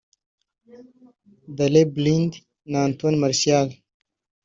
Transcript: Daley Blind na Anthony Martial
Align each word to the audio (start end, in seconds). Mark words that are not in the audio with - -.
Daley 1.57 1.85
Blind 1.95 2.31
na 2.71 2.77
Anthony 2.87 3.17
Martial 3.23 3.67